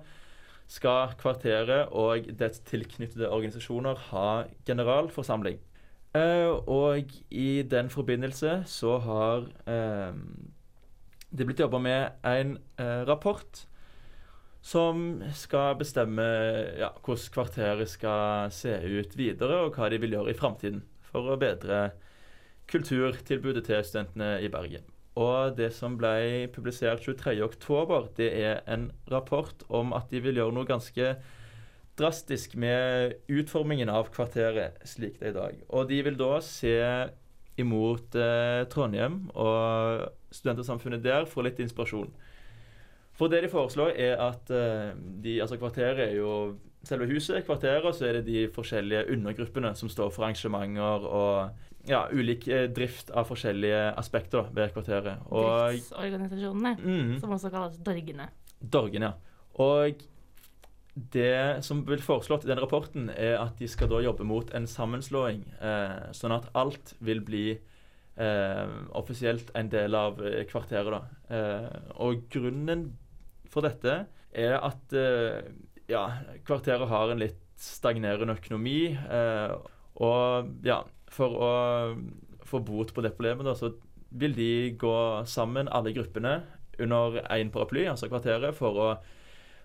[0.65, 4.28] skal kvarteret og dets tilknyttede organisasjoner ha
[4.65, 5.62] generalforsamling.
[6.17, 10.17] Eh, og i den forbindelse så har eh,
[11.34, 13.65] det er blitt jobba med en eh, rapport
[14.63, 16.24] som skal bestemme
[16.80, 21.34] ja, hvordan kvarteret skal se ut videre, og hva de vil gjøre i framtiden for
[21.34, 21.89] å bedre
[22.72, 24.86] kulturtilbudet til studentene i Bergen.
[25.19, 30.56] Og det som ble publisert 23.10, det er en rapport om at de vil gjøre
[30.56, 31.12] noe ganske
[32.00, 35.60] drastisk med utformingen av kvarteret slik det er i dag.
[35.69, 36.78] Og de vil da se
[37.62, 42.12] imot eh, Trondheim og studentersamfunnet der for litt inspirasjon.
[43.13, 44.93] For det de foreslår, er at eh,
[45.24, 49.72] de, altså kvarteret er jo selve huset, kvarteret, og så er det de forskjellige undergruppene
[49.80, 51.54] som står for arrangementer og
[51.88, 55.28] ja, ulik eh, drift av forskjellige aspekter ved kvarteret.
[55.30, 58.28] Og Driftsorganisasjonene, mm, som også kalles Dorgene.
[58.60, 59.30] Dorgene, ja.
[59.62, 60.02] Og
[61.13, 64.67] det som blir foreslått i den rapporten, er at de skal da jobbe mot en
[64.69, 67.46] sammenslåing, eh, sånn at alt vil bli
[68.93, 70.91] offisielt en del av eh, kvarteret.
[70.93, 71.02] da.
[71.34, 72.91] Eh, og grunnen
[73.49, 75.41] for dette er at eh,
[75.89, 76.08] ja,
[76.45, 78.93] kvarteret har en litt stagnerende økonomi.
[78.93, 79.56] eh,
[80.04, 81.52] og ja, for å
[82.43, 83.73] få bot på det problemet, da, så
[84.13, 84.95] vil de gå
[85.30, 86.41] sammen, alle gruppene,
[86.82, 88.88] under én paraply, altså kvarteret, for å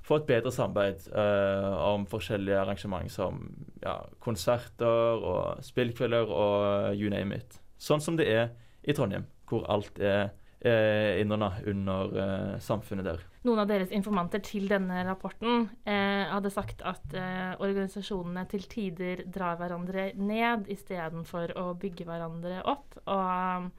[0.05, 3.41] få et bedre samarbeid eh, om forskjellige arrangement som
[3.83, 7.59] ja, konserter og spillkvelder og you name it.
[7.79, 8.51] Sånn som det er
[8.83, 13.23] i Trondheim, hvor alt er eh, under eh, samfunnet der.
[13.47, 19.23] Noen av deres informanter til denne rapporten eh, hadde sagt at eh, organisasjonene til tider
[19.31, 22.99] drar hverandre ned istedenfor å bygge hverandre opp.
[23.07, 23.71] Og,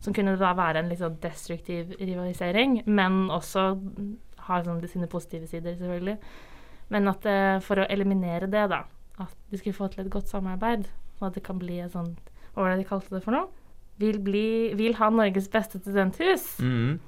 [0.00, 3.66] som kunne da være en litt sånn destruktiv rivalisering, men også
[4.46, 6.16] har sånn sine positive sider, selvfølgelig.
[6.94, 8.84] Men at eh, for å eliminere det, da,
[9.20, 12.29] at de skulle få til et godt samarbeid, og at det kan bli et sånt
[12.60, 13.48] Hva var det de kalte det for noe?
[14.00, 16.58] Vil, bli, vil ha Norges beste studenthus.
[16.60, 16.98] Mhm.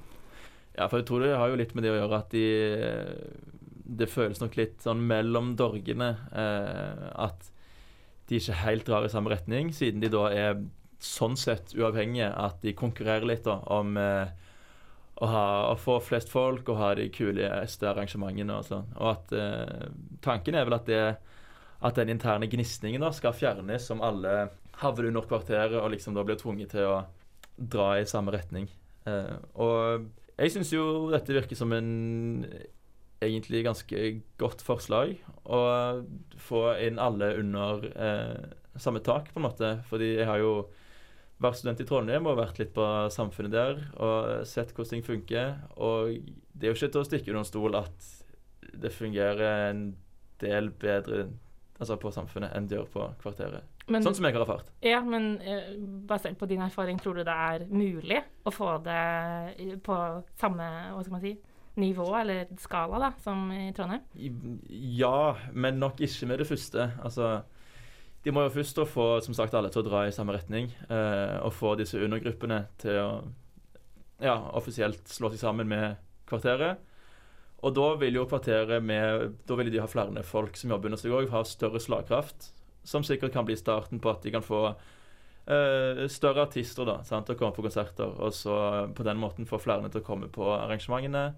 [0.72, 2.44] Ja, for jeg tror det har jo litt med det å gjøre at de
[3.84, 7.50] Det føles nok litt sånn mellom dorgene eh, at
[8.30, 10.62] de ikke helt drar i samme retning, siden de da er
[11.02, 14.30] sånn sett uavhengige at de konkurrerer litt da om eh,
[15.20, 18.88] å, ha, å få flest folk og ha de kuleste arrangementene og sånn.
[18.96, 19.90] Og at eh,
[20.24, 21.02] tanken er vel at, det,
[21.84, 24.48] at den interne gnisningen da skal fjernes som alle
[24.80, 27.02] havner under kvarteret og liksom da blir tvunget til å
[27.56, 28.68] dra i samme retning.
[29.06, 30.08] Eh, og
[30.38, 31.90] jeg syns jo dette virker som en
[33.22, 34.04] egentlig ganske
[34.40, 35.14] godt forslag.
[35.44, 35.61] Å
[36.40, 39.74] få inn alle under eh, samme tak, på en måte.
[39.90, 40.54] Fordi jeg har jo
[41.42, 45.54] vært student i Trondheim og vært litt på samfunnet der og sett hvordan ting funker.
[45.76, 46.18] Og
[46.52, 48.11] det er jo ikke til å stikke under en stol at
[48.82, 49.87] det fungerer en
[50.42, 51.26] del bedre
[51.82, 53.66] altså på samfunnet enn det gjør på kvarteret.
[53.92, 54.68] Men, Sånn som jeg har erfart.
[54.85, 55.72] Ja, men uh,
[56.09, 59.96] basert på din erfaring, tror du det er mulig å få det på
[60.40, 61.37] samme Hva skal man si?
[61.81, 64.02] nivå eller skala da, som i Trondheim?
[64.68, 66.90] Ja, men nok ikke med det første.
[67.00, 67.31] Altså,
[68.24, 70.70] de må jo først få som sagt, alle til å dra i samme retning.
[70.90, 73.11] Uh, og få disse undergruppene til å
[74.22, 75.96] ja, offisielt slå seg sammen med
[76.31, 76.83] kvarteret.
[77.62, 81.00] Og da vil jo kvarteret med Da vil de ha flere folk som jobber under
[81.00, 82.50] seg òg, ha større slagkraft.
[82.85, 87.29] Som sikkert kan bli starten på at de kan få uh, større artister da, sant,
[87.29, 88.14] til å komme på konserter.
[88.18, 88.57] Og så
[88.97, 91.33] på den måten få flere til å komme på arrangementene.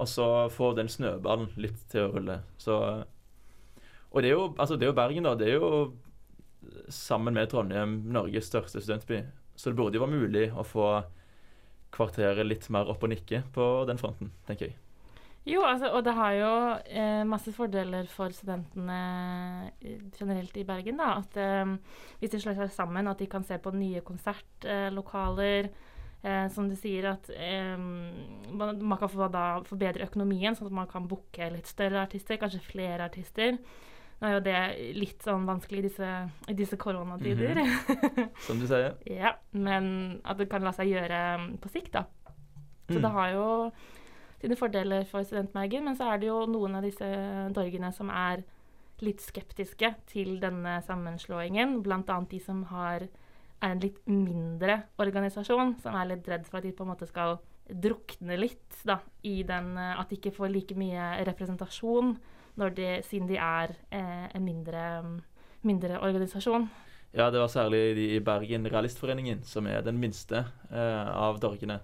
[0.00, 2.40] Og så få den snøballen litt til å rulle.
[2.58, 2.76] Så
[4.10, 5.36] Og det er jo, altså det er jo Bergen, da.
[5.38, 5.92] Det er jo
[6.90, 9.22] sammen med Trondheim Norges største studentby.
[9.56, 10.90] Så det burde jo være mulig å få
[11.94, 14.78] kvarteret litt mer opp og nikke på den fronten, tenker jeg.
[15.48, 16.50] Jo, altså, og det har jo
[16.84, 18.98] eh, masse fordeler for studentene
[19.80, 21.00] eh, generelt i Bergen.
[21.00, 21.76] da, at eh,
[22.20, 25.70] Hvis de slår seg sammen, at de kan se på nye konsertlokaler.
[26.20, 30.76] Eh, som du sier, at eh, man, man, kan få da forbedre økonomien, sånn at
[30.76, 33.56] man kan booke litt større artister, kanskje flere artister.
[34.20, 34.58] Nå er jo det
[35.00, 36.10] litt sånn vanskelig i disse,
[36.58, 37.56] disse koronatider.
[37.56, 38.28] Mm -hmm.
[38.46, 38.98] Som du sier.
[39.06, 42.04] ja, men at det kan la seg gjøre mm, på sikt, da.
[42.90, 43.02] Så mm.
[43.02, 43.72] det har jo
[44.40, 47.06] sine fordeler for studentmergen, men så er det jo noen av disse
[47.56, 48.44] dorgene som er
[49.04, 51.78] litt skeptiske til denne sammenslåingen.
[51.84, 52.18] Bl.a.
[52.30, 53.06] de som har,
[53.60, 57.08] er en litt mindre organisasjon, som er litt redd for at de på en måte
[57.08, 57.38] skal
[57.70, 62.16] drukne litt da, i den At de ikke får like mye representasjon
[62.76, 64.82] de, siden de er eh, en mindre,
[65.62, 66.68] mindre, organisasjon.
[67.14, 71.80] Ja, det var særlig de i Bergen Realistforeningen, som er den minste eh, av dorgene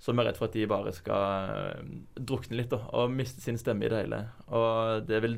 [0.00, 3.60] som er redd for at de bare skal eh, drukne litt da, og miste sin
[3.60, 4.22] stemme i det hele.
[4.48, 5.36] Og det er vel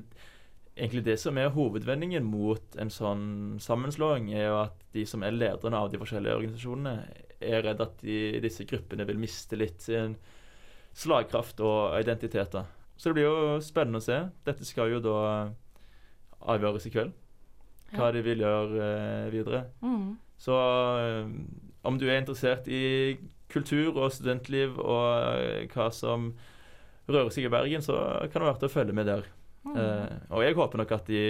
[0.72, 3.24] egentlig det som er hovedvendingen mot en sånn
[3.62, 6.94] sammenslåing, er jo at de som er lederne av de forskjellige organisasjonene,
[7.42, 10.14] er redd at de, disse gruppene vil miste litt sin
[10.94, 12.68] slagkraft og identiteter.
[12.96, 14.18] Så det blir jo spennende å se.
[14.46, 15.18] Dette skal jo da
[16.52, 17.16] avgjøres i kveld.
[17.92, 19.64] Hva de vil gjøre eh, videre.
[19.84, 20.14] Mm.
[20.40, 20.54] Så
[21.02, 21.32] eh,
[21.88, 23.18] om du er interessert i
[23.52, 26.32] kultur og studentliv og eh, hva som
[27.10, 27.98] rører seg i Bergen, så
[28.30, 29.26] kan det være verdt å følge med der.
[29.62, 29.74] Mm.
[29.76, 31.22] Uh, og jeg håper nok at de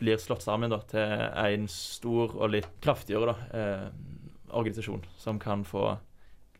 [0.00, 5.64] blir slått sammen da, til en stor og litt kraftigere da, uh, organisasjon som kan
[5.68, 5.94] få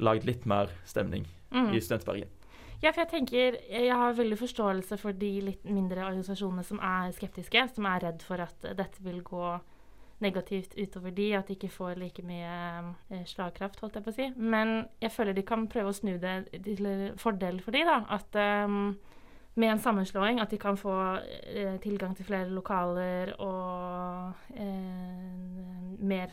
[0.04, 1.72] lagd litt mer stemning mm.
[1.74, 2.30] i Studentbergen.
[2.83, 7.14] Ja, for jeg tenker, jeg har veldig forståelse for de litt mindre organisasjonene som er
[7.16, 9.54] skeptiske, som er redd for at dette vil gå
[10.25, 12.53] negativt utover de, at de ikke får like mye
[13.13, 14.29] eh, slagkraft, holdt jeg på å si.
[14.37, 16.89] Men jeg føler de kan prøve å snu det til
[17.21, 18.01] fordel for de, da.
[18.17, 18.95] At um,
[19.55, 20.95] med en sammenslåing at de kan få
[21.47, 26.33] eh, tilgang til flere lokaler og eh, mer,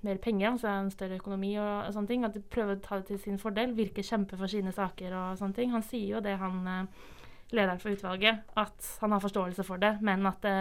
[0.00, 2.24] mer, penger, altså en større økonomi og, og, sånne ting.
[2.24, 5.40] At de prøver å ta det til sin fordel, virke kjempe for sine saker og
[5.40, 5.74] sånne ting.
[5.74, 7.08] Han sier jo det, han eh,
[7.52, 10.56] lederen for utvalget, at han har forståelse for det, men at det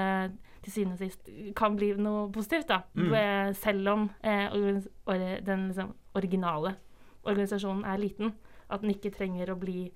[0.65, 2.67] til syvende og sist kan bli noe positivt.
[2.69, 3.13] da, mm.
[3.13, 6.75] Eh, selv om eh, den liksom, originale
[7.23, 8.34] organisasjonen er liten.
[8.69, 9.88] At den ikke trenger å bli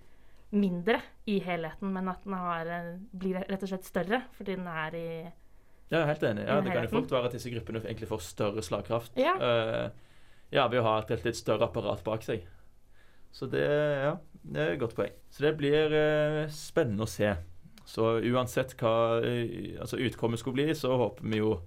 [0.53, 4.67] mindre i helheten, men at den har, eh, blir rett og slett større fordi den
[4.67, 5.07] er i
[5.91, 6.47] Ja, jeg er helt enig.
[6.47, 9.11] Ja, det kan jo fort være at disse gruppene egentlig får større slagkraft.
[9.19, 9.33] Ja.
[9.37, 9.89] Uh,
[10.49, 12.47] ja, ved å ha et, et større apparat bak seg.
[13.33, 13.65] Så det,
[14.03, 15.13] ja, det er et godt poeng.
[15.33, 17.31] Så det blir eh, spennende å se.
[17.85, 21.57] Så uansett hva uh, altså utkommet skulle bli, så håper vi jo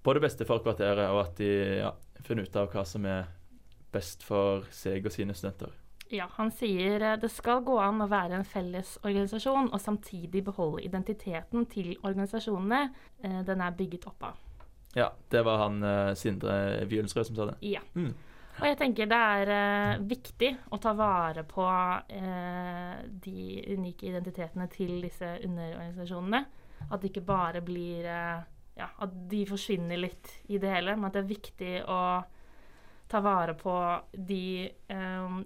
[0.00, 1.50] på det beste for kvarteret, og at de
[1.82, 1.90] ja,
[2.24, 3.28] finner ut av hva som er
[3.92, 5.74] best for seg og sine studenter.
[6.10, 10.46] Ja, han sier uh, det skal gå an å være en felles organisasjon og samtidig
[10.46, 12.86] beholde identiteten til organisasjonene
[13.20, 14.40] den er bygget opp av.
[14.96, 15.84] Ja, det var han
[16.18, 17.60] Sindre Violensrød som sa det.
[17.76, 17.82] Ja.
[17.94, 18.14] Mm.
[18.58, 21.66] Og jeg tenker det er eh, viktig å ta vare på
[22.12, 26.42] eh, de unike identitetene til disse underorganisasjonene.
[26.90, 28.40] At det ikke bare blir eh,
[28.80, 30.94] Ja, at de forsvinner litt i det hele.
[30.96, 32.02] Men at det er viktig å
[33.10, 33.74] ta vare på
[34.12, 35.40] de eh,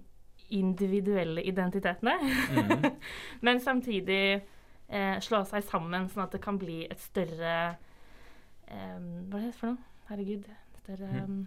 [0.54, 2.18] individuelle identitetene.
[2.50, 2.84] Mm.
[3.46, 7.56] Men samtidig eh, slå seg sammen, sånn at det kan bli et større
[8.68, 9.92] eh, Hva er det for noe?
[10.10, 10.50] Herregud.
[10.82, 11.44] Større mm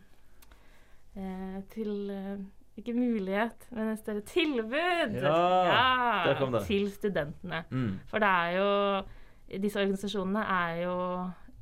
[1.74, 2.38] til eh,
[2.78, 6.62] ikke mulighet, men et større tilbud ja, det.
[6.68, 7.64] til studentene.
[7.70, 8.00] Mm.
[8.08, 8.72] For det er jo
[9.48, 10.96] Disse organisasjonene er jo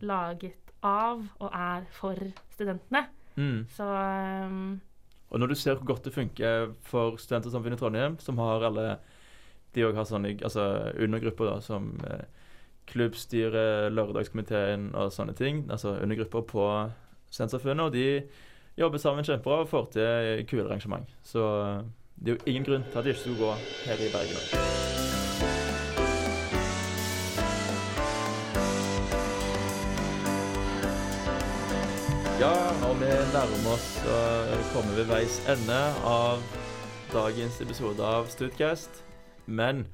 [0.01, 2.17] laget av og er for
[2.49, 3.03] studentene.
[3.35, 3.67] Mm.
[3.69, 4.81] Så um,
[5.29, 8.97] Og når du ser hvor godt det funker for Studentersamfunnet i Trondheim, som har alle
[9.75, 12.25] De òg har sånne altså undergrupper da, som eh,
[12.87, 15.65] klubbstyret, lørdagskomiteen og sånne ting.
[15.69, 16.67] Altså undergrupper på
[17.29, 17.85] Studentersamfunnet.
[17.85, 18.23] Og de
[18.77, 21.07] jobber sammen kjempebra og får til kule arrangement.
[21.23, 21.45] Så
[22.19, 23.53] Det er jo ingen grunn til at det ikke skulle gå
[23.85, 25.55] her i Bergen.
[32.39, 32.51] Ja,
[32.87, 36.41] og vi nærmer oss og kommer ved veis ende av
[37.13, 39.01] dagens episode av Studcast.
[39.47, 39.85] Men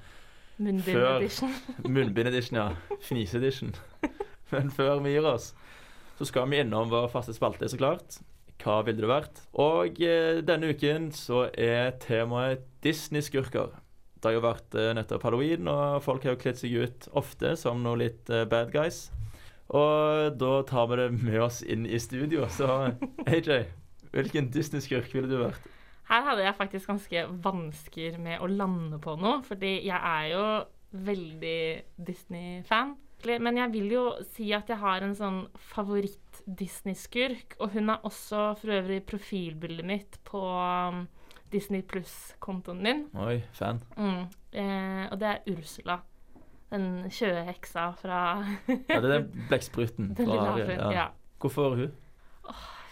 [0.58, 1.54] Munnbind Før- edition.
[1.96, 2.98] Munnbind-edition, ja.
[3.06, 3.76] Fnise-edition.
[4.52, 5.52] Men før vi gir oss,
[6.17, 8.17] så skal vi innom vår faste spalte, så klart.
[8.62, 9.39] Hva ville det vært?
[9.58, 13.74] Og eh, denne uken så er temaet Disney-skurker.
[14.21, 17.56] Det har jo vært eh, nettopp halloween, og folk har jo kledd seg ut ofte
[17.58, 19.08] som noe litt eh, bad guys.
[19.71, 22.45] Og da tar vi det med oss inn i studio.
[22.52, 22.69] Så
[23.32, 23.63] AJ,
[24.13, 25.69] hvilken Disney-skurk ville du vært?
[26.12, 30.45] Her hadde jeg faktisk ganske vansker med å lande på noe, fordi jeg er jo
[31.08, 31.62] veldig
[32.10, 32.97] Disney-fan.
[33.42, 34.04] Men jeg vil jo
[34.34, 35.40] si at jeg har en sånn
[35.72, 41.06] favoritt-Disney-skurk, og hun er også for øvrig profilbildet mitt på um,
[41.52, 43.04] Disney Pluss-kontoen min.
[43.20, 43.82] Oi, fan.
[43.98, 44.24] Mm.
[44.52, 46.00] Eh, og det er Ursula.
[46.72, 48.20] Den kjøheksa fra
[48.90, 50.14] Ja, det er den blekkspruten.
[50.16, 50.94] Den fra lille havfruen.
[50.96, 51.08] Ja.
[51.42, 51.92] Hvorfor hun?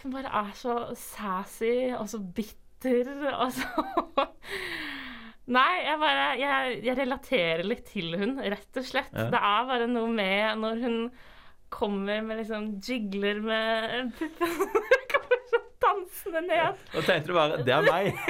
[0.02, 4.28] Hun bare er så sassy og så bitter og så
[5.50, 9.10] Nei, jeg bare jeg, jeg relaterer litt til hun, rett og slett.
[9.16, 9.28] Ja.
[9.32, 10.98] Det er bare noe med når hun
[11.70, 14.54] kommer med liksom jigler med puppen
[15.12, 16.80] Kommer sånn dansende ned.
[16.94, 18.14] Og tenkte du bare Det er meg.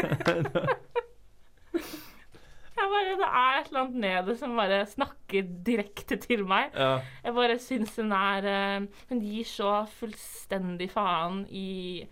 [2.81, 6.70] Jeg bare, det er et eller annet med det som bare snakker direkte til meg.
[6.73, 6.94] ja.
[7.27, 12.07] Jeg bare syns hun er eh, Hun gir så fullstendig faen i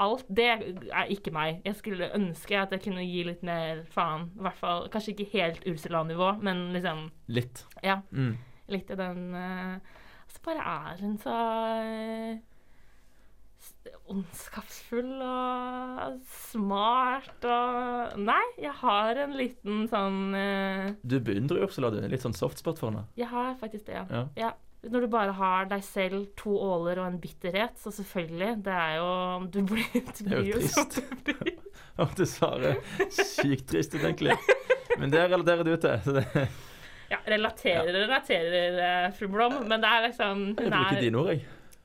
[0.00, 0.24] alt.
[0.28, 1.60] Det er ikke meg.
[1.66, 4.28] Jeg skulle ønske at jeg kunne gi litt mer faen.
[4.38, 7.64] I hvert fall kanskje ikke helt Ursula-nivå, men liksom Litt.
[7.84, 8.36] Ja, Mm.
[8.68, 9.76] litt i den uh,
[10.30, 11.34] Så bare er hun så
[11.84, 12.38] eh,
[14.10, 16.16] ondskapsfull og
[16.50, 20.90] smart og Nei, jeg har en liten sånn uh...
[21.02, 22.00] Du beundrer Ursula, du.
[22.10, 23.04] Litt sånn softspot for henne.
[23.18, 24.06] Jeg har faktisk det, ja.
[24.10, 24.24] Ja.
[24.38, 24.50] ja.
[24.82, 28.54] Når du bare har deg selv, to åler og en bitterhet, så selvfølgelig.
[28.64, 29.10] Det er jo
[29.52, 29.84] Du blir,
[30.16, 30.96] du Det er jo trist.
[31.26, 31.56] du blir.
[32.16, 32.78] Det svarer
[33.12, 34.32] sykt trist egentlig.
[34.98, 35.98] Men det relaterer du til.
[36.06, 36.46] Så det,
[37.10, 41.30] Ja, relaterer, relaterer, eh, fru Blom, men det er liksom jeg bruker er, dine ord,
[41.34, 41.40] jeg.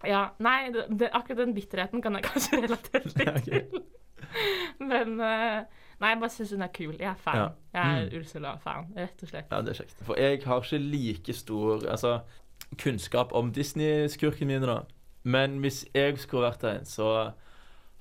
[0.06, 3.82] ja, Nei, det, akkurat den bitterheten kan jeg kanskje relatere litt til.
[4.86, 5.66] Men eh,
[6.00, 6.96] Nei, jeg bare syns hun er kul.
[7.00, 7.38] Jeg er fan.
[7.40, 7.48] Ja.
[7.76, 8.16] Jeg er Mm.
[8.20, 9.52] Ursula-fan, rett og slett.
[9.52, 10.02] Ja, det er kjekt.
[10.06, 12.18] For jeg har ikke like stor altså,
[12.78, 14.80] kunnskap om Disney-skurkene mine, da.
[15.24, 17.32] Men hvis jeg skulle vært der, så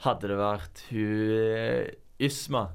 [0.04, 1.86] hadde det vært hun eh,
[2.20, 2.66] Ysma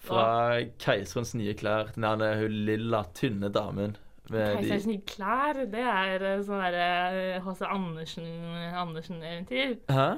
[0.00, 1.90] fra 'Keiserens nye klær'.
[1.94, 3.96] Den der hun lilla, tynne damen.
[4.30, 7.64] Keiserens nye klær, det er eh, sånn derre H.C.
[7.66, 9.74] Andersen- Andersen-eventyr.
[9.90, 10.08] Hæ?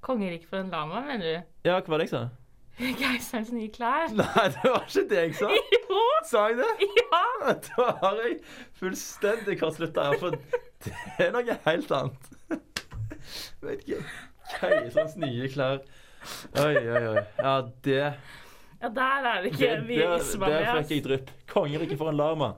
[0.00, 1.48] Kongeriket for en lama, mener du?
[1.68, 2.22] Ja, hva var det jeg sa?
[3.00, 4.10] Keiserens nye klær?
[4.20, 5.50] Nei, det var ikke det jeg sa.
[5.90, 6.02] Jo!
[6.30, 6.88] Sa jeg det?
[7.00, 7.54] Ja!
[7.66, 8.36] Da har jeg
[8.78, 10.36] fullstendig kortslutta her, for
[10.84, 12.28] det er noe helt annet.
[13.64, 14.02] Vet ikke.
[14.56, 15.80] Keiserens nye klær.
[16.60, 17.24] Oi, oi, oi.
[17.40, 17.54] Ja,
[17.86, 17.98] det
[18.80, 20.84] Ja, der er det ikke mye Der, isma der med.
[20.88, 21.30] fikk jeg drypp.
[21.52, 22.50] Kongeriket for en lama.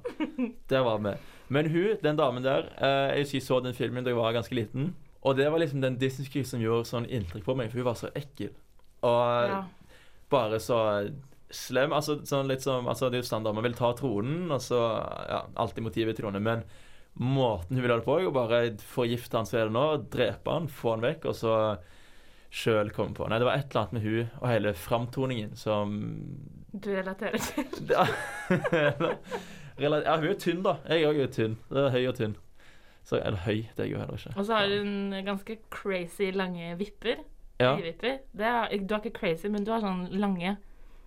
[0.71, 1.15] Der var vi.
[1.53, 4.33] Men hun, den damen der eh, Jeg husker jeg så den filmen da jeg var
[4.35, 4.93] ganske liten.
[5.23, 7.99] Og det var liksom den Disney-skrik som gjorde sånn inntrykk på meg, for hun var
[7.99, 8.51] så ekkel.
[9.07, 9.63] Og Ja.
[10.33, 10.81] Bare så
[11.53, 11.93] slem.
[11.93, 13.57] Altså, sånn litt som, altså, det er jo standard.
[13.59, 14.81] Man vil ta tronen, og så
[15.29, 16.41] ja, alltid motivet trone.
[16.41, 16.49] tronen.
[16.49, 16.65] Men
[17.13, 19.87] måten hun vil ha det på, er jo bare forgifte han som er det nå,
[20.13, 21.57] drepe han, få han vekk, og så
[22.53, 23.27] sjøl komme på.
[23.29, 25.95] Nei, det var et eller annet med hun og hele framtoningen som
[26.73, 28.05] Du relaterer til ja,
[29.81, 30.77] ja, hun er tynn, da.
[30.89, 31.57] Jeg òg er tynn.
[31.71, 32.35] Det er høy og tynn.
[33.03, 34.35] Så, eller høy, det er jeg jo heller ikke.
[34.37, 37.25] Og så har hun ganske crazy lange vipper.
[37.63, 38.19] Ja, Øyevipper.
[38.37, 40.57] Det er, du er ikke crazy, men du har sånn lange.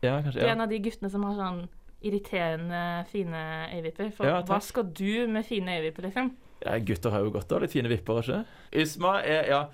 [0.04, 0.40] ja kanskje.
[0.40, 0.54] Du er Ja.
[0.56, 1.68] en av de guttene som har sånn
[2.06, 4.12] irriterende fine øyevipper.
[4.14, 6.32] For Ja, hva skal du med fine øyevipper, liksom?
[6.66, 9.66] Ja, gutter har jo godt av litt fine vipper, ikke Ysma er Ja,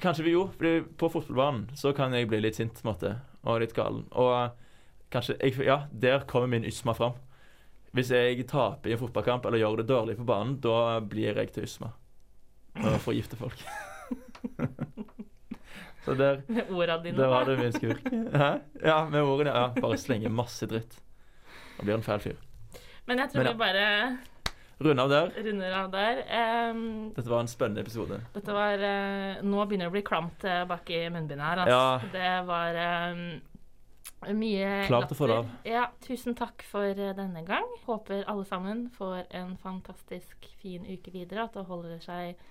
[0.00, 0.46] kanskje vi jo.
[0.48, 3.16] Fordi på fotballbanen så kan jeg bli litt sint, på en måte.
[3.44, 4.04] Og litt galen.
[4.12, 4.50] Og
[5.10, 7.12] kanskje jeg, Ja, der kommer min Ysma fram.
[7.94, 11.52] Hvis jeg taper i en fotballkamp eller gjør det dårlig på banen, da blir jeg
[11.52, 11.92] til Ysma.
[12.76, 13.58] Og forgifter folk.
[16.04, 17.16] så der, Med orda dine.
[17.18, 18.02] der var det du min skurk.
[18.34, 18.50] Hæ?
[18.82, 19.50] Ja, med ordene.
[19.54, 20.98] Ja, bare slenge masse dritt.
[21.78, 22.36] Da blir han fæl fyr.
[23.06, 23.52] Men jeg tror Men ja.
[23.52, 24.18] vi bare
[24.82, 25.28] Runder av der.
[25.46, 26.20] runder av der.
[26.72, 28.16] Um, Dette var en spennende episode.
[28.34, 31.62] dette var uh, Nå begynner det å bli klamt uh, bak i munnbindet her.
[31.62, 31.76] Altså.
[31.78, 32.10] Ja.
[32.16, 32.78] Det var
[33.12, 33.40] um,
[34.40, 35.52] mye Klart å få det av.
[35.66, 37.66] Ja, tusen takk for eh, denne gang.
[37.86, 41.46] Håper alle sammen får en fantastisk fin uke videre.
[41.46, 42.42] At det holder seg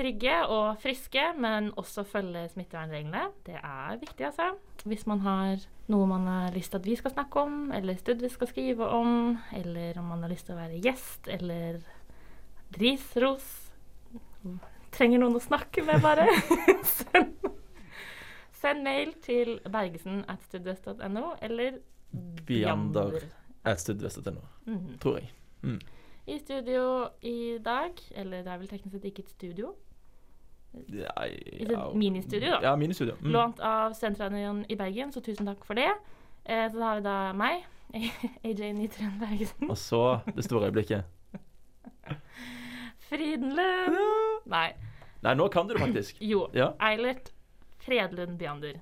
[0.00, 3.26] trygge og friske, men også følge smittevernreglene.
[3.46, 4.54] Det er viktig, altså.
[4.88, 8.28] Hvis man har noe man har lyst til at vi skal snakke om, eller studie
[8.28, 11.80] vi skal skrive om, eller om man har lyst til å være gjest, eller
[12.80, 13.56] ris, ros
[14.90, 16.24] Trenger noen å snakke med, bare.
[16.96, 17.44] send,
[18.58, 21.76] send mail til bergesen at studvest.no, eller
[22.48, 23.20] Bjander
[23.68, 24.96] at studvest.no, mm.
[25.02, 25.30] tror jeg.
[26.26, 26.82] I studio
[27.22, 29.70] i dag, eller det er vel teknisk sett ikke et studio,
[30.86, 32.60] Ja, ja, ministudio, da.
[32.62, 33.16] Ja, ministudio.
[33.20, 33.32] Mm.
[33.34, 35.88] Lånt av Studentradioen i Bergen, så tusen takk for det.
[36.44, 37.64] Eh, så har vi da meg,
[38.46, 39.70] AJ Nytrøen Bergesen.
[39.70, 40.02] Og så
[40.36, 41.04] det store øyeblikket.
[43.10, 43.98] Frydenlund
[44.50, 44.68] Nei.
[45.20, 46.20] Nei, nå kan du det faktisk.
[46.32, 46.46] Jo.
[46.54, 47.32] Ja, Eilert
[47.80, 48.78] Fredlund Bjander.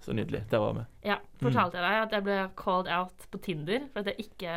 [0.00, 0.44] så nydelig.
[0.50, 0.84] Der var vi.
[1.08, 4.52] Ja, fortalte jeg deg at jeg ble called out på Tinder for at jeg ikke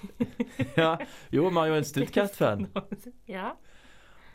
[0.80, 0.96] Ja.
[1.34, 2.66] Jo, vi har jo en Studcast-fan.
[3.28, 3.50] Ja.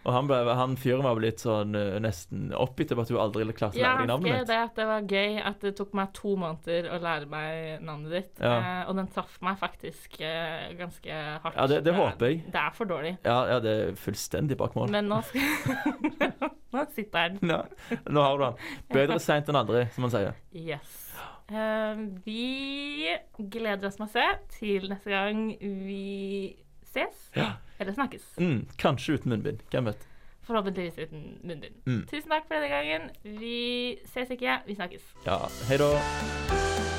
[0.07, 3.17] Og han, ble, han fyren var vel litt sånn eh, nesten oppgitt over at du
[3.19, 4.37] aldri klarte å Ja, lære deg navnet ditt.
[4.39, 4.47] mitt.
[4.47, 8.13] det at det var gøy at det tok meg to måneder å lære meg navnet
[8.15, 8.31] ditt.
[8.39, 8.53] Ja.
[8.55, 11.57] Eh, og den traff meg faktisk eh, ganske hardt.
[11.59, 12.43] Ja, det, det er- håper jeg.
[12.55, 13.17] Det er for dårlig.
[13.27, 14.93] Ja, ja, det er fullstendig bak mål.
[14.95, 16.07] Men nå, skal...
[16.77, 17.51] nå sitter den.
[17.51, 17.63] Ja,
[18.07, 18.63] nå har du han.
[18.95, 20.39] Bedre seint enn aldri, som man sier.
[20.55, 21.03] Yes.
[21.51, 23.11] Eh, vi
[23.51, 24.23] gleder oss masse
[24.57, 26.57] til neste gang vi
[26.97, 27.23] ses.
[27.37, 27.53] Ja.
[27.79, 28.27] Eller snakkes.
[28.41, 29.63] Mm, kanskje uten munnbind.
[29.71, 30.07] Hvem vet.
[30.47, 31.81] Forhåpentligvis uten munnbind.
[31.85, 32.05] Mm.
[32.09, 33.09] Tusen takk for denne gangen.
[33.23, 35.11] Vi ses ikke, vi snakkes.
[35.27, 36.96] Ja, hei da.